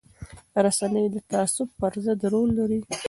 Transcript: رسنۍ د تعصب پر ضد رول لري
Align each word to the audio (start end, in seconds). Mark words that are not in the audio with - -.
رسنۍ 0.65 1.05
د 1.13 1.15
تعصب 1.31 1.67
پر 1.79 1.93
ضد 2.05 2.21
رول 2.33 2.49
لري 2.59 2.79